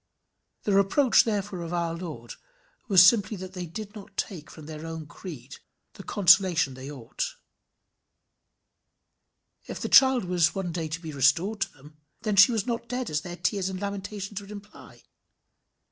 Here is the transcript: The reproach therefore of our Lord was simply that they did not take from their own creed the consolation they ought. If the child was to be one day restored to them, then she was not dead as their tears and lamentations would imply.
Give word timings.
The 0.63 0.73
reproach 0.73 1.25
therefore 1.25 1.61
of 1.61 1.73
our 1.73 1.93
Lord 1.93 2.33
was 2.87 3.05
simply 3.05 3.37
that 3.37 3.53
they 3.53 3.67
did 3.67 3.93
not 3.93 4.17
take 4.17 4.49
from 4.49 4.65
their 4.65 4.83
own 4.83 5.05
creed 5.05 5.57
the 5.93 6.01
consolation 6.01 6.73
they 6.73 6.89
ought. 6.89 7.35
If 9.67 9.79
the 9.79 9.89
child 9.89 10.25
was 10.25 10.47
to 10.47 10.53
be 10.53 10.55
one 10.55 10.71
day 10.71 10.89
restored 11.03 11.61
to 11.61 11.73
them, 11.73 11.97
then 12.23 12.35
she 12.35 12.51
was 12.51 12.65
not 12.65 12.89
dead 12.89 13.11
as 13.11 13.21
their 13.21 13.37
tears 13.37 13.69
and 13.69 13.79
lamentations 13.79 14.41
would 14.41 14.49
imply. 14.49 15.03